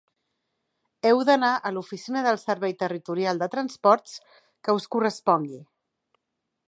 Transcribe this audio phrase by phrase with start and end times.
[1.09, 4.17] Heu d'anar a l'oficina del Servei Territorial de Transports
[4.67, 5.61] que us correspongui.